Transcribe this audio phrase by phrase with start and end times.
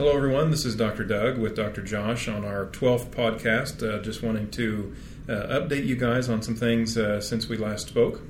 [0.00, 0.50] Hello, everyone.
[0.50, 1.04] This is Dr.
[1.04, 1.82] Doug with Dr.
[1.82, 3.86] Josh on our 12th podcast.
[3.86, 4.96] Uh, just wanting to
[5.28, 8.22] uh, update you guys on some things uh, since we last spoke.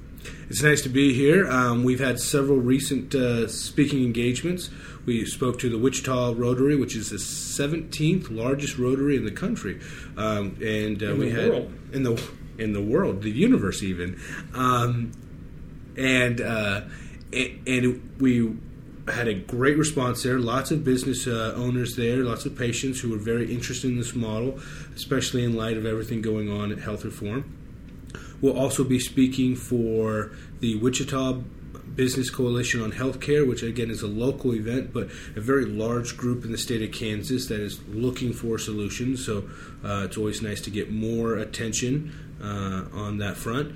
[0.49, 1.49] It's nice to be here.
[1.49, 4.69] Um, we've had several recent uh, speaking engagements.
[5.07, 9.79] We spoke to the Wichita Rotary, which is the 17th largest Rotary in the country,
[10.17, 11.73] um, and In we the had world.
[11.93, 14.21] in the in the world, the universe, even,
[14.55, 15.13] um,
[15.97, 16.81] and uh,
[17.33, 18.57] and we
[19.13, 20.39] had a great response there.
[20.39, 24.15] Lots of business uh, owners there, lots of patients who were very interested in this
[24.15, 24.59] model,
[24.95, 27.57] especially in light of everything going on at Health Reform.
[28.41, 31.43] We'll also be speaking for the Wichita
[31.95, 36.45] Business Coalition on Healthcare, which again is a local event, but a very large group
[36.45, 39.27] in the state of Kansas that is looking for solutions.
[39.27, 39.49] So
[39.85, 43.75] uh, it's always nice to get more attention uh, on that front.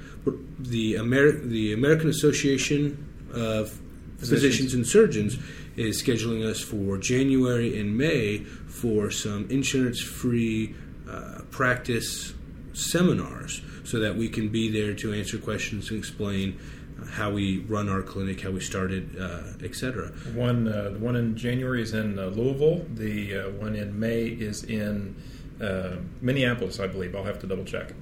[0.59, 3.78] The, Ameri- the American Association of
[4.18, 5.38] Physicians and Surgeons
[5.77, 10.74] is scheduling us for January and May for some insurance free
[11.09, 12.35] uh, practice
[12.73, 16.59] seminars so that we can be there to answer questions and explain
[17.01, 20.09] uh, how we run our clinic, how we started, uh, etc.
[20.35, 22.87] One, uh, the one in January is in uh, Louisville.
[22.95, 25.15] The uh, one in May is in
[25.60, 27.15] uh, Minneapolis, I believe.
[27.15, 27.92] I'll have to double check.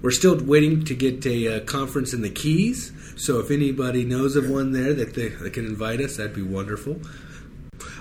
[0.00, 4.36] We're still waiting to get a uh, conference in the Keys, so if anybody knows
[4.36, 7.00] of one there that they, that can invite us, that'd be wonderful.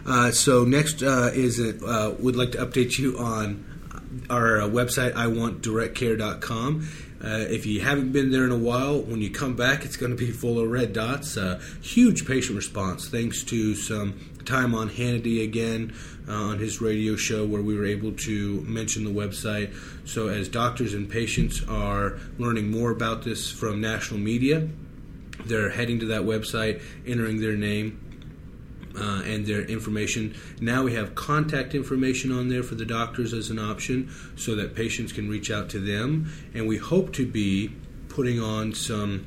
[0.05, 3.66] Uh, so next uh, is uh, would like to update you on
[4.30, 6.88] our uh, website iwantdirectcare.com.
[7.23, 10.11] Uh, if you haven't been there in a while, when you come back, it's going
[10.11, 11.38] to be full of red dots.
[11.38, 15.94] Uh, huge patient response thanks to some time on Hannity again
[16.27, 19.73] uh, on his radio show where we were able to mention the website.
[20.08, 24.67] So, as doctors and patients are learning more about this from national media,
[25.45, 28.11] they're heading to that website, entering their name,
[28.95, 30.36] uh, and their information.
[30.59, 34.75] Now we have contact information on there for the doctors as an option so that
[34.75, 36.31] patients can reach out to them.
[36.53, 37.73] And we hope to be
[38.10, 39.26] putting on some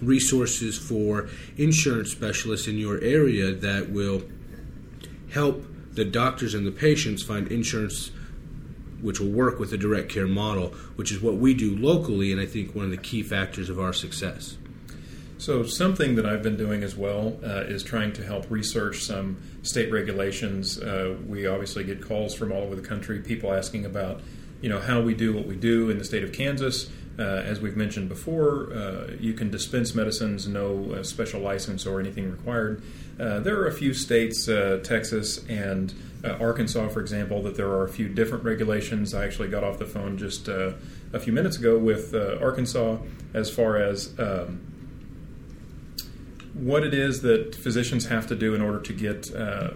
[0.00, 4.22] resources for insurance specialists in your area that will
[5.32, 8.10] help the doctors and the patients find insurance
[9.02, 12.40] which will work with the direct care model, which is what we do locally, and
[12.40, 14.58] I think one of the key factors of our success.
[15.40, 19.38] So, something that I've been doing as well uh, is trying to help research some
[19.62, 20.78] state regulations.
[20.78, 24.20] Uh, we obviously get calls from all over the country, people asking about,
[24.60, 26.90] you know, how we do what we do in the state of Kansas.
[27.18, 32.00] Uh, as we've mentioned before, uh, you can dispense medicines, no uh, special license or
[32.00, 32.82] anything required.
[33.18, 37.88] Uh, there are a few states, Texas and Arkansas, for example, that there are a
[37.88, 39.14] few different regulations.
[39.14, 40.74] I actually got off the phone just a
[41.18, 42.98] few minutes ago with Arkansas
[43.32, 44.60] as far as um,
[46.60, 49.70] what it is that physicians have to do in order to get uh,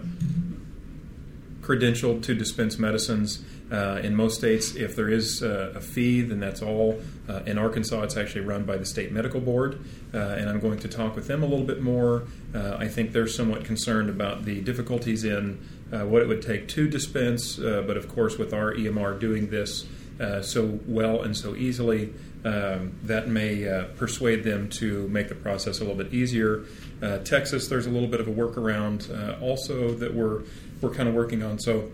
[1.61, 3.43] credentialed to dispense medicines.
[3.71, 7.01] Uh, in most states, if there is uh, a fee, then that's all.
[7.27, 10.77] Uh, in Arkansas, it's actually run by the state medical board, uh, and I'm going
[10.79, 12.23] to talk with them a little bit more.
[12.53, 15.59] Uh, I think they're somewhat concerned about the difficulties in
[15.91, 19.87] uh, what it would take to dispense, but of course, with our EMR doing this
[20.19, 22.13] uh, so well and so easily,
[22.45, 26.63] um, that may uh, persuade them to make the process a little bit easier.
[27.01, 30.43] Uh, Texas, there's a little bit of a workaround uh, also that we're
[30.79, 31.57] we're kind of working on.
[31.59, 31.91] So,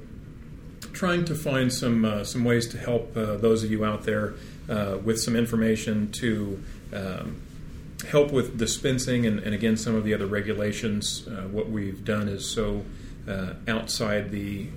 [0.92, 4.34] trying to find some uh, some ways to help uh, those of you out there
[5.04, 6.62] with some information to
[6.94, 7.42] um,
[8.10, 11.28] help with dispensing and, and again some of the other regulations.
[11.50, 12.84] What we've done is so
[13.68, 14.68] outside the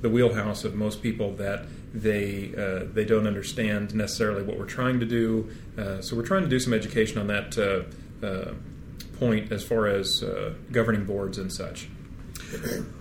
[0.00, 4.98] the wheelhouse of most people that they uh, they don't understand necessarily what we're trying
[5.00, 5.48] to do.
[5.78, 8.54] Uh, so we're trying to do some education on that uh, uh,
[9.18, 11.88] point as far as uh, governing boards and such.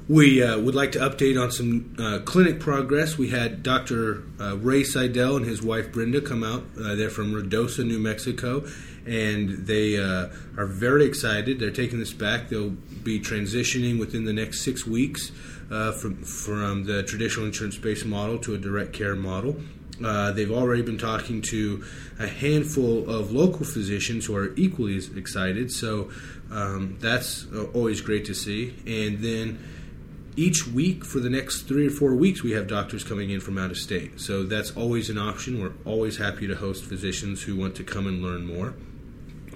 [0.07, 3.17] We uh, would like to update on some clinic progress.
[3.17, 4.23] We had Dr.
[4.39, 6.63] Ray Seidel and his wife Brenda come out.
[6.75, 8.65] They're from Ruidoso, New Mexico,
[9.05, 11.59] and they uh, are very excited.
[11.59, 12.49] They're taking this back.
[12.49, 15.31] They'll be transitioning within the next six weeks
[15.71, 19.57] uh, from from the traditional insurance-based model to a direct care model.
[20.03, 21.83] Uh, they've already been talking to
[22.19, 25.71] a handful of local physicians who are equally as excited.
[25.71, 26.09] So
[26.51, 28.73] um, that's uh, always great to see.
[28.87, 29.63] And then
[30.35, 33.57] each week for the next three or four weeks, we have doctors coming in from
[33.57, 34.19] out of state.
[34.19, 35.61] So that's always an option.
[35.61, 38.73] We're always happy to host physicians who want to come and learn more.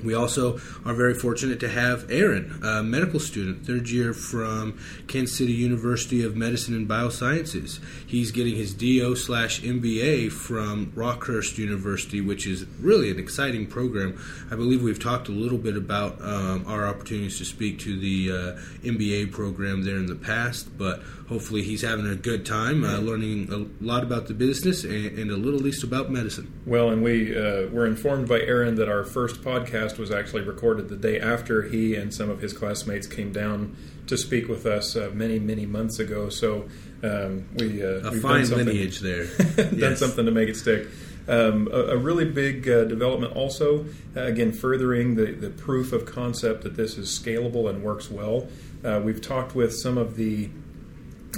[0.04, 5.38] We also are very fortunate to have Aaron, a medical student, third year from Kansas
[5.38, 7.80] City University of Medicine and Biosciences.
[8.06, 14.20] He's getting his DO slash MBA from Rockhurst University, which is really an exciting program.
[14.52, 18.32] I believe we've talked a little bit about um, our opportunities to speak to the
[18.32, 18.36] uh,
[18.84, 23.52] MBA program there in the past, but hopefully he's having a good time uh, learning
[23.52, 26.52] a lot about the business and, and, a little least about medicine.
[26.66, 30.90] Well, and we uh, were informed by Aaron that our first podcast was actually recorded
[30.90, 33.76] the day after he and some of his classmates came down
[34.08, 36.30] to speak with us uh, many, many months ago.
[36.30, 36.68] So
[37.04, 39.26] um, we uh, a fine lineage there,
[39.56, 40.00] done yes.
[40.00, 40.88] something to make it stick.
[41.28, 43.86] Um, a, a, really big uh, development also,
[44.16, 48.48] uh, again, furthering the, the proof of concept that this is scalable and works well.
[48.84, 50.50] Uh, we've talked with some of the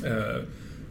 [0.05, 0.41] uh,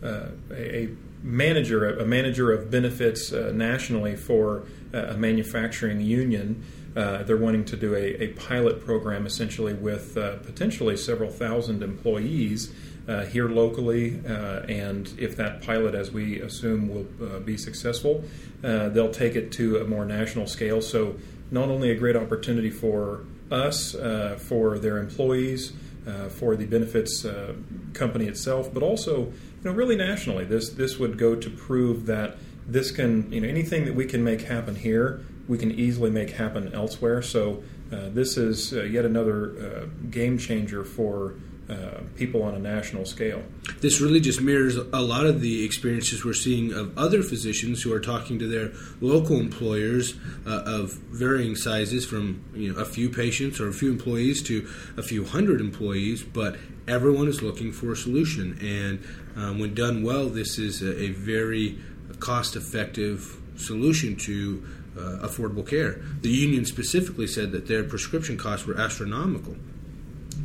[0.02, 0.88] uh, a
[1.22, 6.64] manager, a manager of benefits uh, nationally for a manufacturing union.
[6.98, 11.80] Uh, they're wanting to do a, a pilot program essentially with uh, potentially several thousand
[11.80, 12.72] employees
[13.06, 14.20] uh, here locally.
[14.68, 18.24] and if that pilot, as we assume, will be successful,
[18.62, 20.82] they'll take it to a more national scale.
[20.82, 21.14] So,
[21.50, 23.92] not only a great opportunity for us,
[24.38, 25.72] for their employees,
[26.08, 27.52] uh, for the benefits uh,
[27.92, 30.44] company itself, but also you know really nationally.
[30.44, 34.22] This this would go to prove that this can you know anything that we can
[34.22, 37.22] make happen here, we can easily make happen elsewhere.
[37.22, 41.34] So uh, this is uh, yet another uh, game changer for
[41.70, 43.42] uh, people on a national scale.
[43.80, 47.92] This really just mirrors a lot of the experiences we're seeing of other physicians who
[47.92, 48.72] are talking to their
[49.02, 50.14] local employers
[50.46, 54.66] uh, of varying sizes, from you know a few patients or a few employees to
[54.96, 56.56] a few hundred employees, but
[56.86, 58.58] everyone is looking for a solution.
[58.62, 59.04] And
[59.36, 61.78] um, when done well, this is a, a very
[62.20, 64.64] cost-effective solution to
[64.96, 66.00] uh, affordable care.
[66.22, 69.56] The union specifically said that their prescription costs were astronomical.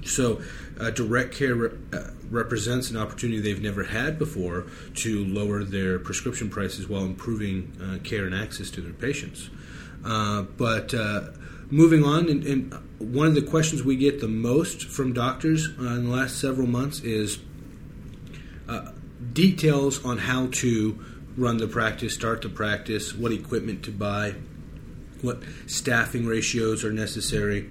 [0.05, 0.41] So,
[0.79, 4.65] uh, direct care re- uh, represents an opportunity they've never had before
[4.95, 9.49] to lower their prescription prices while improving uh, care and access to their patients.
[10.03, 11.29] Uh, but uh,
[11.69, 16.05] moving on, and, and, one of the questions we get the most from doctors in
[16.05, 17.39] the last several months is
[19.33, 21.03] details on how to
[21.37, 24.35] run the practice, start the practice, what equipment to buy,
[25.21, 27.69] what staffing ratios are necessary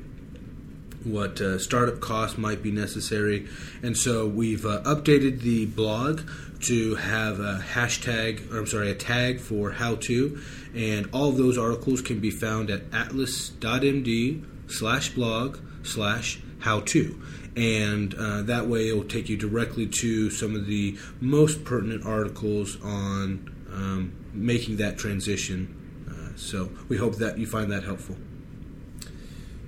[1.05, 3.49] what uh, startup costs might be necessary.
[3.83, 6.23] And so we've uh, updated the blog
[6.63, 10.41] to have a hashtag, or I'm sorry, a tag for how to.
[10.75, 17.21] And all of those articles can be found at atlas.md slash blog slash how to.
[17.57, 22.07] And uh, that way it will take you directly to some of the most pertinent
[22.07, 25.79] articles on um, making that transition.
[26.09, 28.17] Uh, so we hope that you find that helpful.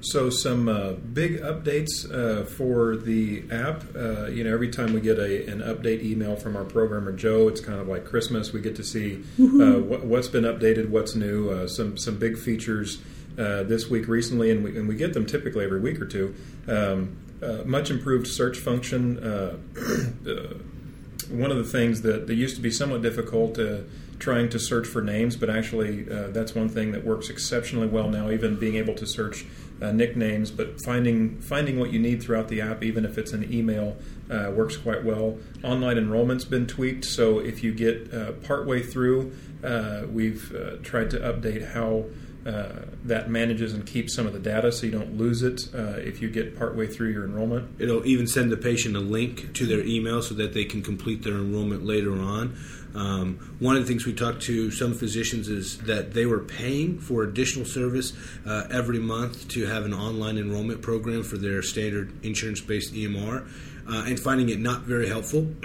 [0.04, 3.84] So some uh, big updates uh, for the app.
[3.96, 7.48] Uh, you know, every time we get a, an update email from our programmer Joe,
[7.48, 8.52] it's kind of like Christmas.
[8.52, 12.36] We get to see uh, what, has been updated, what's new, uh, some some big
[12.36, 13.00] features
[13.38, 16.34] uh, this week recently, and we, and we get them typically every week or two.
[16.68, 17.16] Um,
[17.64, 19.16] much improved search function.
[21.29, 23.59] one of the things that, that used to be somewhat difficult
[24.19, 28.09] trying to search for names, but actually uh, that's one thing that works exceptionally well
[28.09, 28.31] now.
[28.31, 29.44] Even being able to search
[29.82, 33.53] uh, nicknames, but finding finding what you need throughout the app, even if it's an
[33.53, 33.97] email,
[34.31, 35.38] uh, works quite well.
[35.62, 39.32] Online enrollment's been tweaked, so if you get uh, partway through,
[39.62, 42.05] uh, we've uh, tried to update how.
[42.46, 45.96] Uh, that manages and keeps some of the data so you don't lose it uh,
[45.96, 47.67] if you get partway through your enrollment.
[47.79, 51.23] It'll even send the patient a link to their email so that they can complete
[51.23, 52.54] their enrollment later on.
[52.95, 56.99] Um, one of the things we talked to some physicians is that they were paying
[56.99, 58.12] for additional service
[58.47, 63.49] uh, every month to have an online enrollment program for their standard insurance based EMR.
[63.87, 65.47] Uh, and finding it not very helpful.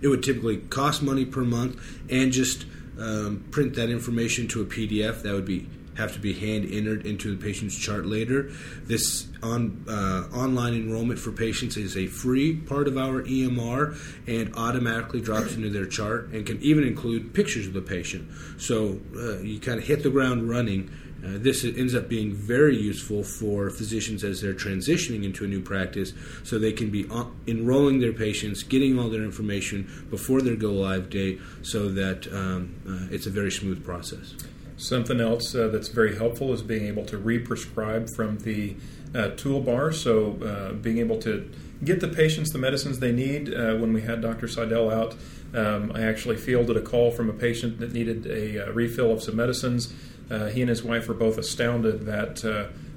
[0.00, 1.78] it would typically cost money per month
[2.08, 2.64] and just
[2.98, 5.22] um, print that information to a PDF.
[5.22, 5.66] That would be
[5.96, 8.50] have to be hand entered into the patient's chart later.
[8.84, 14.54] This on uh, online enrollment for patients is a free part of our EMR and
[14.54, 18.30] automatically drops into their chart and can even include pictures of the patient.
[18.58, 20.90] So uh, you kind of hit the ground running.
[21.22, 25.60] Uh, this ends up being very useful for physicians as they're transitioning into a new
[25.60, 27.06] practice so they can be
[27.46, 32.74] enrolling their patients, getting all their information before their go live date so that um,
[32.88, 34.34] uh, it's a very smooth process.
[34.80, 38.76] Something else uh, that's very helpful is being able to re-prescribe from the
[39.14, 39.92] uh, toolbar.
[39.92, 41.50] So uh, being able to
[41.84, 43.52] get the patients the medicines they need.
[43.52, 44.48] Uh, when we had Dr.
[44.48, 45.16] Seidel out,
[45.52, 49.22] um, I actually fielded a call from a patient that needed a, uh, refill of
[49.22, 49.92] some medicines.
[50.30, 52.42] He and his wife were both astounded that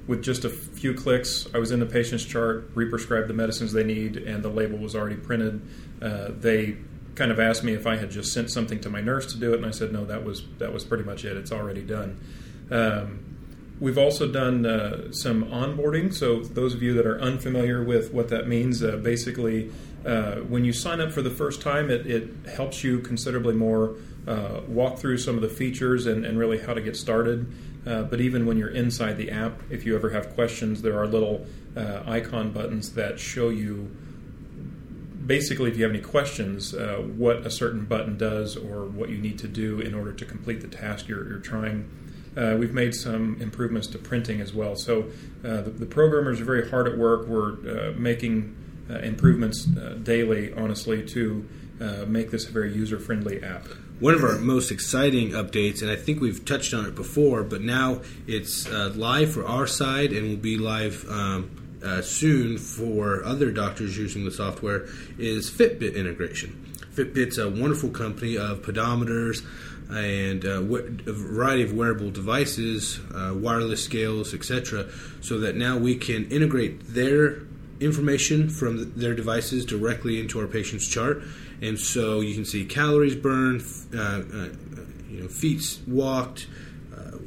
[0.06, 3.84] with just a few clicks, I was in the patient's chart, re-prescribed the medicines they
[3.84, 5.60] need, and the label was already printed.
[6.00, 6.76] Uh, they
[7.14, 9.52] kind of asked me if I had just sent something to my nurse to do
[9.52, 11.36] it, and I said no, that was that was pretty much it.
[11.36, 12.20] It's already done.
[12.70, 13.34] Um,
[13.80, 16.12] we've also done uh, some onboarding.
[16.14, 19.70] So those of you that are unfamiliar with what that means, uh, basically,
[20.06, 23.96] uh, when you sign up for the first time, it, it helps you considerably more
[24.26, 27.52] uh, walk through some of the features and, and really how to get started.
[27.86, 31.06] Uh, but even when you're inside the app, if you ever have questions, there are
[31.06, 33.94] little uh, icon buttons that show you
[35.26, 39.18] basically, if you have any questions, uh, what a certain button does or what you
[39.18, 41.90] need to do in order to complete the task you're, you're trying.
[42.36, 44.74] Uh, we've made some improvements to printing as well.
[44.74, 45.04] So
[45.44, 47.28] uh, the, the, programmers are very hard at work.
[47.28, 48.56] We're uh, making
[48.90, 51.48] uh, improvements uh, daily, honestly, to
[52.06, 53.66] make this a very user friendly app.
[54.00, 57.60] One of our most exciting updates, and I think we've touched on it before, but
[57.60, 61.04] now it's live for our side and will be live.
[61.08, 64.86] Um, uh, soon for other doctors using the software
[65.18, 66.72] is Fitbit integration.
[66.94, 69.44] Fitbit's a wonderful company of pedometers
[69.90, 74.88] and uh, a variety of wearable devices, uh, wireless scales, etc.,
[75.20, 77.42] so that now we can integrate their
[77.80, 81.22] information from their devices directly into our patient's chart,
[81.60, 83.62] and so you can see calories burned,
[83.94, 84.48] uh, uh,
[85.10, 86.46] you know, feet walked,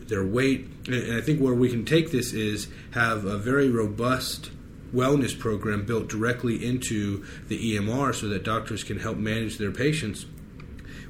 [0.08, 0.77] their weight.
[0.88, 4.52] And I think where we can take this is have a very robust
[4.94, 10.26] wellness program built directly into the EMR so that doctors can help manage their patients.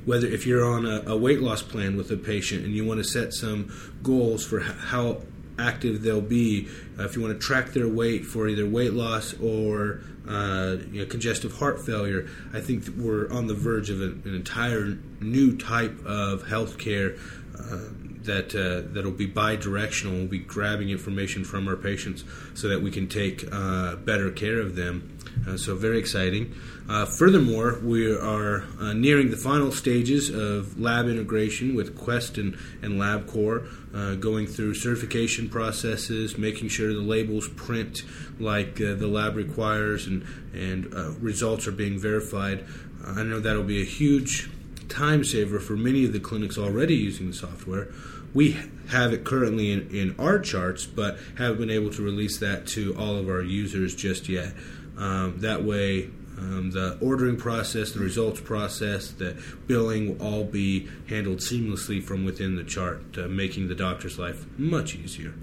[0.06, 3.00] Whether if you're on a, a weight loss plan with a patient and you want
[3.00, 5.22] to set some goals for how
[5.60, 6.68] active they'll be,
[6.98, 11.02] uh, if you want to track their weight for either weight loss or uh, you
[11.02, 15.58] know, congestive heart failure, I think we're on the verge of an, an entire new
[15.58, 17.20] type of healthcare
[17.60, 20.14] uh, that uh, that'll be bi-directional.
[20.14, 24.60] We'll be grabbing information from our patients so that we can take uh, better care
[24.60, 25.18] of them.
[25.48, 26.54] Uh, so very exciting.
[26.90, 32.58] Uh, furthermore, we are uh, nearing the final stages of lab integration with Quest and,
[32.82, 38.04] and LabCorp, uh, going through certification processes, making sure the labels print
[38.40, 42.66] like the lab requires, and and results are being verified.
[43.06, 44.50] I know that'll be a huge
[44.90, 47.90] time saver for many of the clinics already using the software.
[48.34, 48.58] We
[48.90, 52.96] have it currently in, in our charts, but haven't been able to release that to
[52.98, 54.54] all of our users just yet.
[54.98, 60.88] Um, that way, um, the ordering process, the results process, the billing will all be
[61.10, 65.34] handled seamlessly from within the chart, uh, making the doctor's life much easier.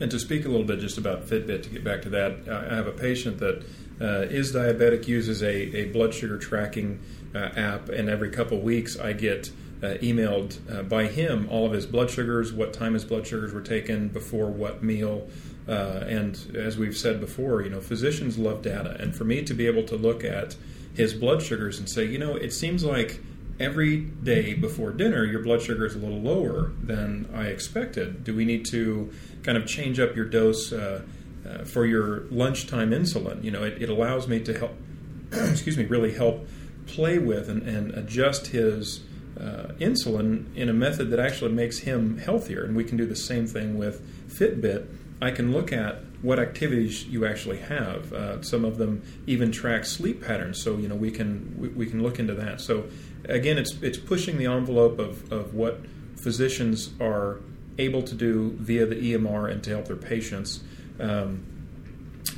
[0.00, 2.74] And to speak a little bit just about Fitbit, to get back to that, I
[2.74, 3.64] have a patient that
[4.00, 7.00] uh, is diabetic, uses a, a blood sugar tracking
[7.34, 9.50] uh, app, and every couple weeks I get
[9.84, 13.52] uh, emailed uh, by him all of his blood sugars, what time his blood sugars
[13.52, 15.28] were taken before what meal.
[15.68, 18.96] Uh, and as we've said before, you know, physicians love data.
[19.00, 20.56] And for me to be able to look at
[20.94, 23.20] his blood sugars and say, you know, it seems like
[23.60, 28.24] every day before dinner your blood sugar is a little lower than I expected.
[28.24, 29.12] Do we need to
[29.42, 31.02] kind of change up your dose uh,
[31.48, 33.42] uh, for your lunchtime insulin?
[33.44, 34.74] You know, it, it allows me to help,
[35.32, 36.46] excuse me, really help
[36.86, 39.00] play with and, and adjust his
[39.38, 42.64] uh, insulin in a method that actually makes him healthier.
[42.64, 44.86] And we can do the same thing with Fitbit.
[45.20, 48.12] I can look at what activities you actually have.
[48.12, 51.86] Uh, some of them even track sleep patterns, so you know we can we, we,
[51.86, 52.60] can look into that.
[52.60, 52.84] So
[53.28, 55.80] again, it's it's pushing the envelope of, of what
[56.16, 57.40] physicians are
[57.78, 60.62] able to do via the EMR and to help their patients.
[60.98, 61.44] Um,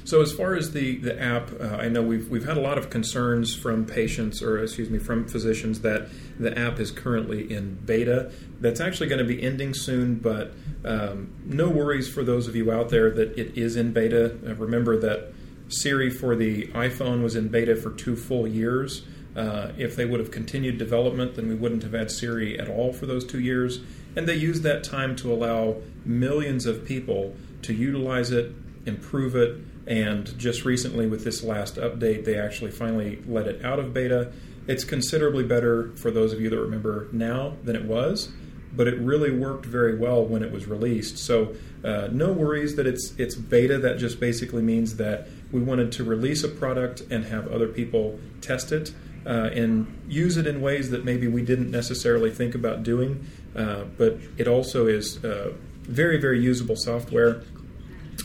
[0.06, 2.78] so as far as the the app, uh, I know we've we've had a lot
[2.78, 6.08] of concerns from patients, or excuse me, from physicians that
[6.38, 8.30] the app is currently in beta.
[8.60, 10.52] That's actually going to be ending soon, but
[10.84, 14.36] um, no worries for those of you out there that it is in beta.
[14.46, 15.32] Uh, remember that
[15.68, 19.04] Siri for the iPhone was in beta for two full years.
[19.34, 22.92] Uh, if they would have continued development, then we wouldn't have had Siri at all
[22.92, 23.80] for those two years.
[24.14, 28.52] And they used that time to allow millions of people to utilize it,
[28.86, 33.78] improve it, and just recently, with this last update, they actually finally let it out
[33.78, 34.32] of beta.
[34.66, 38.32] It's considerably better for those of you that remember now than it was,
[38.72, 41.18] but it really worked very well when it was released.
[41.18, 43.78] So, uh, no worries that it's it's beta.
[43.78, 48.18] That just basically means that we wanted to release a product and have other people
[48.40, 48.92] test it
[49.24, 53.24] uh, and use it in ways that maybe we didn't necessarily think about doing.
[53.54, 55.52] Uh, but it also is uh,
[55.82, 57.42] very very usable software.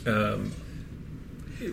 [0.08, 0.52] Um,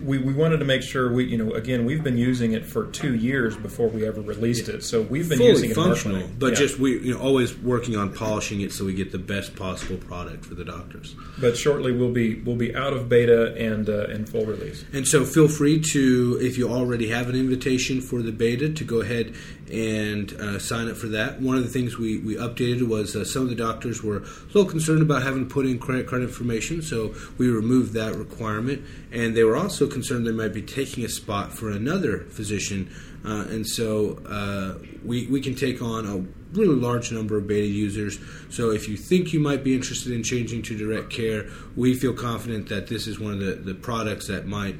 [0.04, 2.88] we, we wanted to make sure we you know again we've been using it for
[2.88, 6.48] two years before we ever released it so we've been fully using it functional, but
[6.52, 6.58] Yeah.
[6.58, 9.96] just we you know always working on polishing it so we get the best possible
[9.96, 11.14] product for the doctors.
[11.40, 15.06] but shortly we'll be we'll be out of beta and uh, and full release And
[15.08, 19.00] so feel free to, if you already have an invitation for the beta, to go
[19.00, 19.34] ahead
[19.70, 21.40] and uh, sign up for that.
[21.40, 24.46] One of the things we, we updated was uh, some of the doctors were a
[24.52, 28.84] little concerned about having to put in credit card information, so we removed that requirement.
[29.12, 32.90] And they were also concerned they might be taking a spot for another physician.
[33.24, 36.24] Uh, and so uh, we, we can take on a
[36.56, 38.18] really large number of beta users.
[38.48, 41.46] So if you think you might be interested in changing to direct care,
[41.76, 44.76] we feel confident that this is one of the, the products that might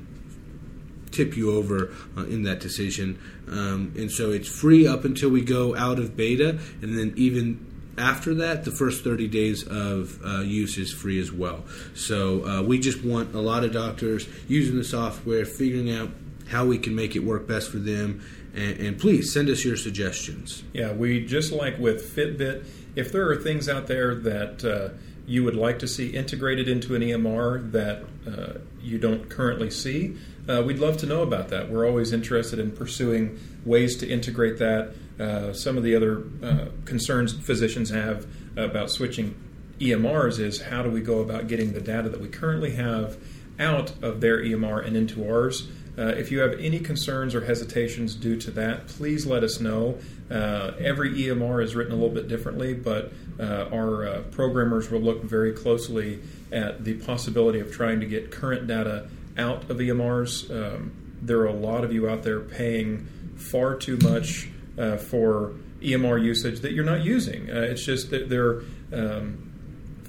[1.19, 3.19] tip you over uh, in that decision.
[3.49, 7.67] Um, and so it's free up until we go out of beta, and then even
[7.99, 11.65] after that, the first 30 days of uh, use is free as well.
[11.95, 16.11] So uh, we just want a lot of doctors using the software, figuring out
[16.49, 18.23] how we can make it work best for them.
[18.55, 20.63] And, and please send us your suggestions.
[20.73, 22.65] Yeah, we just like with Fitbit,
[22.99, 24.88] if there are things out there that uh,
[25.25, 30.17] you would like to see integrated into an EMR that uh, you don't currently see,
[30.49, 31.71] uh, we'd love to know about that.
[31.71, 34.95] We're always interested in pursuing ways to integrate that.
[35.21, 38.26] Uh, some of the other uh, concerns physicians have
[38.57, 39.37] about switching
[39.78, 43.17] EMRs is how do we go about getting the data that we currently have
[43.61, 45.69] out of their EMR and into ours.
[45.99, 49.99] Uh, if you have any concerns or hesitations due to that, please let us know.
[50.31, 55.00] Uh, every EMR is written a little bit differently, but uh, our uh, programmers will
[55.00, 56.21] look very closely
[56.52, 60.50] at the possibility of trying to get current data out of EMRs.
[60.50, 65.55] Um, there are a lot of you out there paying far too much uh, for
[65.81, 67.50] EMR usage that you're not using.
[67.50, 68.62] Uh, it's just that they're
[68.93, 69.45] um,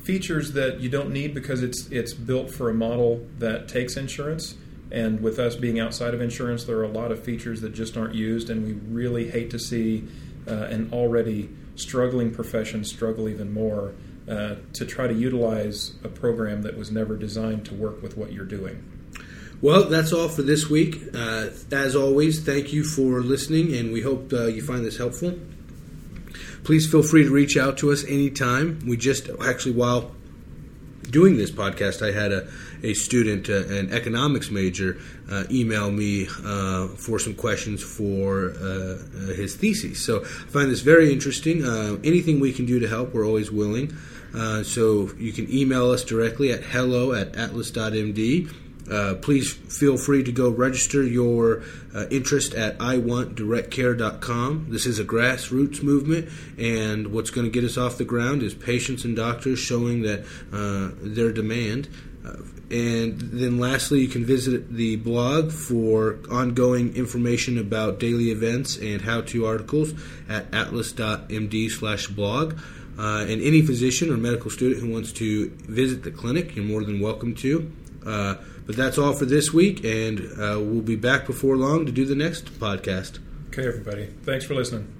[0.03, 4.55] features that you don't need because it's it's built for a model that takes insurance.
[4.91, 7.95] And with us being outside of insurance, there are a lot of features that just
[7.95, 10.07] aren't used, and we really hate to see
[10.47, 13.93] uh, an already struggling profession struggle even more
[14.27, 18.31] uh, to try to utilize a program that was never designed to work with what
[18.31, 18.83] you're doing.
[19.61, 21.01] Well, that's all for this week.
[21.13, 25.37] Uh, as always, thank you for listening, and we hope uh, you find this helpful.
[26.63, 28.79] Please feel free to reach out to us anytime.
[28.87, 30.15] We just actually, while
[31.09, 32.47] doing this podcast, I had a,
[32.83, 34.97] a student, uh, an economics major,
[35.29, 38.97] uh, email me uh, for some questions for uh, uh,
[39.33, 40.03] his thesis.
[40.03, 41.65] So I find this very interesting.
[41.65, 43.95] Uh, anything we can do to help, we're always willing.
[44.63, 48.68] So you can email us directly at hello at atlas.md.
[48.89, 51.61] Uh, please feel free to go register your
[51.93, 54.67] uh, interest at iwantdirectcare.com.
[54.69, 58.53] This is a grassroots movement, and what's going to get us off the ground is
[58.53, 61.87] patients and doctors showing that uh, their demand.
[62.25, 62.37] Uh,
[62.71, 69.01] and then lastly, you can visit the blog for ongoing information about daily events and
[69.01, 69.93] how-to articles
[70.27, 72.59] at atlas.md slash blog.
[72.97, 76.83] Uh, and any physician or medical student who wants to visit the clinic, you're more
[76.83, 77.71] than welcome to.
[78.05, 78.35] Uh,
[78.69, 82.05] but that's all for this week, and uh, we'll be back before long to do
[82.05, 83.17] the next podcast.
[83.47, 84.13] Okay, everybody.
[84.21, 84.98] Thanks for listening.